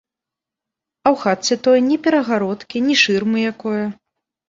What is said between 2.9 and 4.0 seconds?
ні шырмы якое.